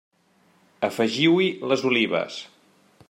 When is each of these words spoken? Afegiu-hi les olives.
Afegiu-hi 0.87 1.51
les 1.73 1.85
olives. 1.91 2.41